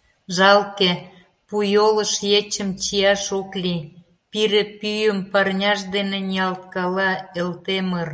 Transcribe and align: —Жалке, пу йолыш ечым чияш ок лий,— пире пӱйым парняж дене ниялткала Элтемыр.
—Жалке, 0.36 0.90
пу 1.46 1.56
йолыш 1.74 2.12
ечым 2.38 2.68
чияш 2.82 3.24
ок 3.38 3.50
лий,— 3.62 3.82
пире 4.30 4.62
пӱйым 4.80 5.18
парняж 5.32 5.80
дене 5.94 6.18
ниялткала 6.28 7.10
Элтемыр. 7.40 8.08